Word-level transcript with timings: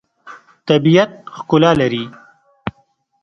طبیعت 0.67 1.11
ښکلا 1.35 1.71
لري. 1.79 2.03